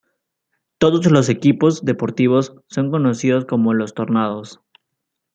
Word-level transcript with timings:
Todos 0.79 1.05
los 1.11 1.29
equipos 1.29 1.85
deportivos 1.85 2.55
son 2.65 2.89
conocidos 2.89 3.45
como 3.45 3.75
los 3.75 3.93
Tornados. 3.93 4.59